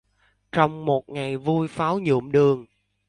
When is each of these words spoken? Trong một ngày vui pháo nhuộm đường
Trong 0.51 0.85
một 0.85 1.09
ngày 1.09 1.37
vui 1.37 1.67
pháo 1.67 1.99
nhuộm 1.99 2.31
đường 2.31 2.65